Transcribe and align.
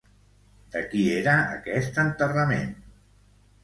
De 0.77 0.81
qui 0.93 1.03
era 1.19 1.37
aquest 1.59 2.03
enterrament? 2.09 2.77